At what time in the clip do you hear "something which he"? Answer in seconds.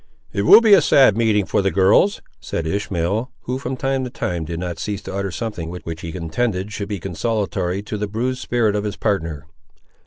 5.29-6.11